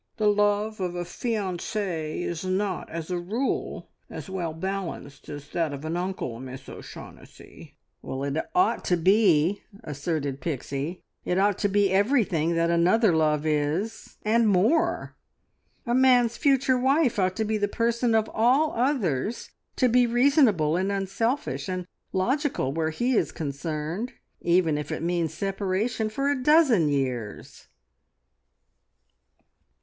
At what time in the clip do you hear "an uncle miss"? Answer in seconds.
5.85-6.67